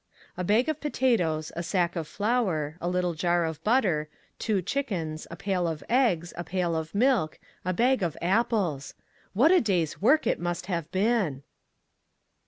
[0.35, 4.59] A bag of potatoes, a sack of flour, a lit tle jar of butter, two
[4.63, 8.95] chickens, a pail of eggs, a pail of milk, a bag of apples.
[9.33, 11.43] What a day's work it must have been!